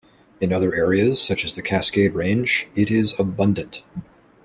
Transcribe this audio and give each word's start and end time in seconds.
In 0.39 0.51
other 0.51 0.73
areas, 0.73 1.21
such 1.21 1.45
as 1.45 1.53
the 1.53 1.61
Cascade 1.61 2.15
Range, 2.15 2.67
it 2.73 2.89
is 2.89 3.13
abundant. 3.19 3.83